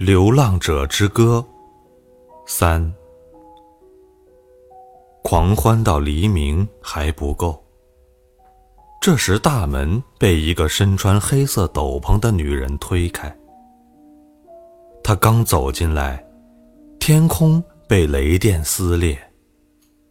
[0.00, 1.46] 流浪者之歌
[2.46, 2.90] 三。
[5.22, 7.62] 狂欢到黎明还不够。
[8.98, 13.30] 这时，大门被一个身穿黑色斗篷的女人推开。
[15.04, 16.26] 她刚走进来，
[16.98, 19.18] 天空被雷电撕裂，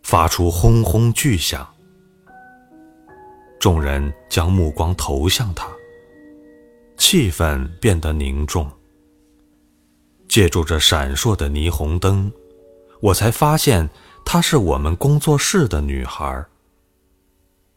[0.03, 1.67] 发出轰轰巨响。
[3.59, 5.67] 众人将目光投向她，
[6.95, 8.69] 气氛变得凝重。
[10.29, 12.31] 借助着闪烁的霓虹灯，
[13.01, 13.89] 我才发现。
[14.31, 16.45] 她是我们工作室的女孩。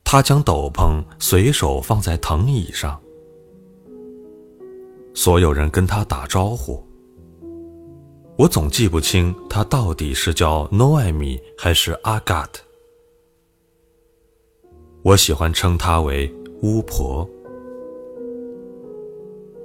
[0.04, 3.00] 她将斗篷随手放在藤椅上，
[5.14, 6.86] 所有人跟她打招呼。
[8.36, 12.48] 我总记不清她到底是叫 Noemi 还是 Agat。
[15.02, 17.26] 我喜欢称她为巫婆。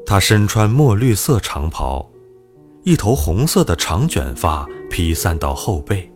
[0.05, 2.09] 她身穿墨绿色长袍，
[2.87, 6.09] 一头红色的长卷发披散到后背。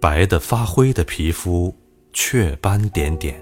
[0.00, 1.72] 白的发灰的皮肤，
[2.12, 3.40] 雀斑点点。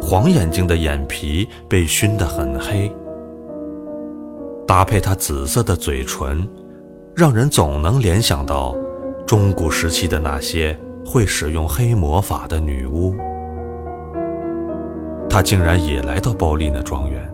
[0.00, 2.94] 黄眼睛的眼皮被熏得很黑，
[4.68, 6.48] 搭配她紫色的嘴唇，
[7.16, 8.76] 让人总能联想到
[9.26, 13.16] 中古时期的那些会使用黑魔法的女巫。
[15.28, 17.33] 她竟然也来到鲍丽娜庄园。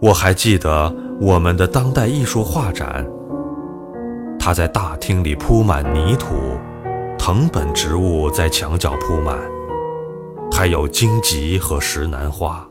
[0.00, 3.04] 我还记得我们的当代艺术画展。
[4.38, 6.34] 他在大厅里铺满泥土，
[7.18, 9.36] 藤本植物在墙角铺满，
[10.52, 12.66] 还有荆棘和石楠花。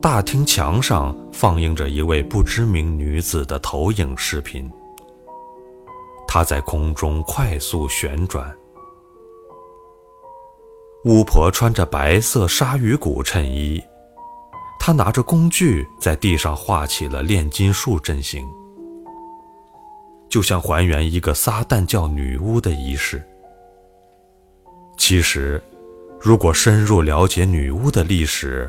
[0.00, 4.68] 大厅墙上放映着一位不知名女子的投影视频，
[6.26, 8.50] 她在空中快速旋转。
[11.04, 13.80] 巫婆穿着白色鲨鱼骨衬衣，
[14.84, 18.44] 他拿着工具在地上画起了炼金术阵型。
[20.28, 23.22] 就像还原一个撒旦教女巫的仪式。
[24.96, 25.62] 其实，
[26.20, 28.68] 如果深入了解女巫的历史，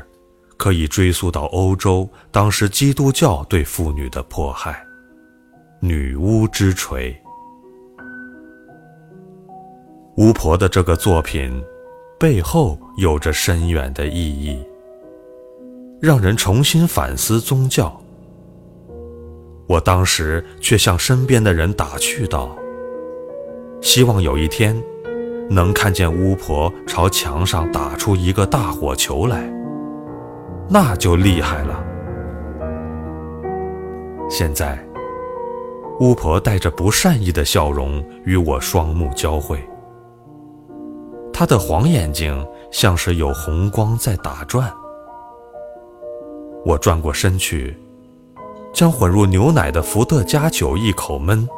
[0.56, 4.86] 可以追溯到欧洲当时基督教对妇女的迫害。
[5.80, 7.12] 女巫之锤，
[10.16, 11.60] 巫婆的这个作品
[12.20, 14.64] 背后有着深远的意义，
[16.04, 17.98] 让人重新反思宗教。
[19.66, 22.54] 我当时却向身边的人打趣道
[23.80, 24.78] ：“希望有一天，
[25.48, 29.50] 能看见巫婆朝墙上打出一个大火球来，
[30.68, 31.82] 那就厉害了。”
[34.28, 34.78] 现在，
[36.00, 39.58] 巫婆带着不善意的笑容与我双目交汇，
[41.32, 44.70] 她的黄眼睛像是有红光在打转。
[46.64, 47.76] 我转过身去。
[48.72, 51.48] 将混入牛奶的伏特加酒一口闷。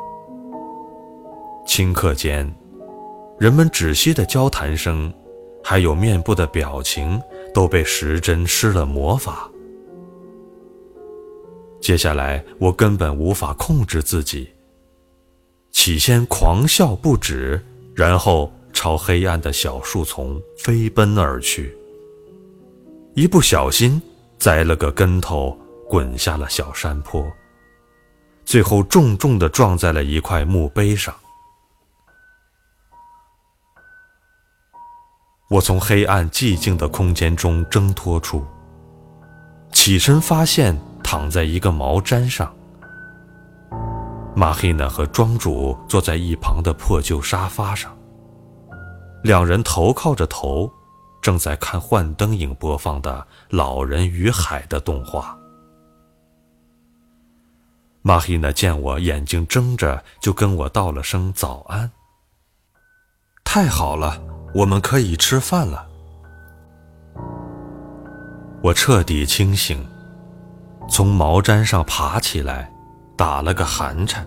[1.67, 2.55] 顷刻间，
[3.39, 5.11] 人们窒息的交谈声，
[5.65, 7.19] 还有面部的表情，
[7.55, 9.51] 都被时针施了魔法。
[11.81, 14.51] 接下来，我根本无法控制自己。
[15.73, 17.59] 起先狂笑不止，
[17.95, 21.75] 然后朝黑暗的小树丛飞奔而去。
[23.15, 24.01] 一不小心，
[24.39, 25.57] 栽了个跟头。
[25.89, 27.25] 滚下了小山坡，
[28.45, 31.15] 最后重重的撞在了一块墓碑上。
[35.49, 38.45] 我从黑暗寂静的空间中挣脱出，
[39.71, 42.53] 起身发现躺在一个毛毡上，
[44.35, 47.97] 马黑娜和庄主坐在一旁的破旧沙发上，
[49.23, 50.69] 两人头靠着头，
[51.27, 53.19] 正在看幻灯影播放的
[53.49, 55.37] 《老人与海》的动画。
[58.01, 61.91] 马希娜见我眼睛睁着，就跟我道了声早安。
[63.45, 64.23] 太好了，
[64.55, 65.89] 我们可以吃饭了。
[68.63, 69.85] 我彻底清醒，
[70.89, 72.73] 从毛毡上爬起来，
[73.19, 74.25] 打了个寒颤。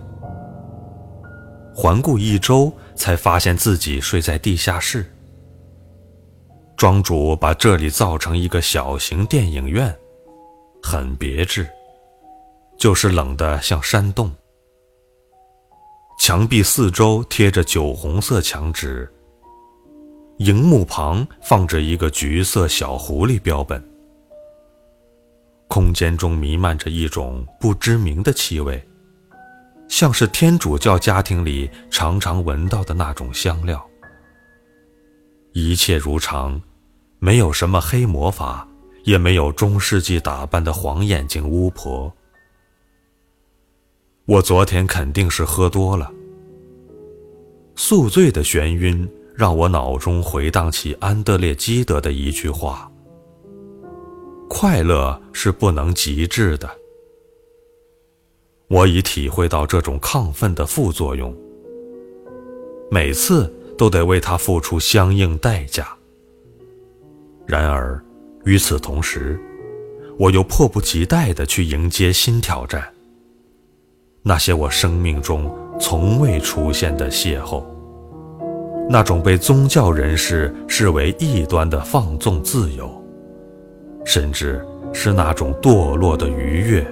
[1.74, 5.10] 环顾一周，才发现自己睡在地下室。
[6.80, 9.94] 庄主把这里造成一个小型电影院，
[10.82, 11.68] 很别致。
[12.78, 14.32] 就是冷得像山洞。
[16.18, 19.06] 墙壁四周贴着酒红色墙纸，
[20.38, 23.86] 荧幕旁放着一个橘色小狐狸标本。
[25.68, 28.82] 空间中弥漫着一种不知名的气味，
[29.86, 33.86] 像是天主教家庭里常常闻到的那种香料。
[35.52, 36.58] 一切如常，
[37.22, 38.66] 没有什么黑魔法，
[39.04, 42.10] 也没有中世纪打扮的黄眼睛巫婆。
[44.24, 46.10] 我昨天肯定是喝多了，
[47.76, 52.90] 宿醉的眩晕让我脑中回荡起安德烈基德的一句话
[54.48, 56.70] ：“快乐是不能极致的。”
[58.68, 61.36] 我已体会到这种亢奋的副作用，
[62.90, 65.94] 每次都得为它付出相应代价。
[67.50, 68.00] 然而，
[68.44, 69.36] 与此同时，
[70.16, 72.80] 我又迫不及待地去迎接新挑战。
[74.22, 77.64] 那些我生命中从未出现的邂逅，
[78.88, 82.88] 那种被宗教人士视为异端的放纵自由，
[84.04, 86.86] 甚至是那种堕落的愉悦，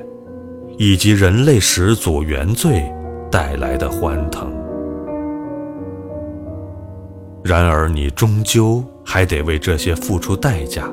[0.76, 2.82] 以及人类始祖原罪
[3.30, 4.52] 带来的欢腾。
[7.44, 10.86] 然而，你终究还得为这些付出代价。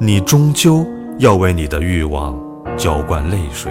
[0.00, 0.82] 你终究
[1.18, 2.42] 要为你的欲望
[2.74, 3.70] 浇灌泪水。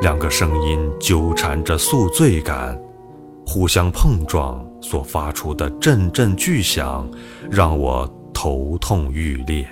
[0.00, 2.80] 两个声音纠缠着宿醉感，
[3.46, 7.06] 互相碰撞所发出的阵阵巨响，
[7.50, 9.68] 让我头痛欲裂。